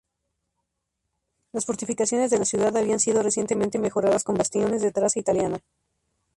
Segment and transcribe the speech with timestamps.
[1.51, 5.59] Las fortificaciones de la ciudad habían sido recientemente mejoradas con bastiones de traza italiana.